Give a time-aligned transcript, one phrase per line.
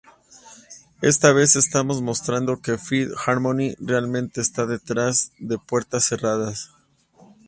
[1.03, 6.71] Esta vez, estamos mostrando que Fifth Harmony realmente está detrás de puertas cerradas.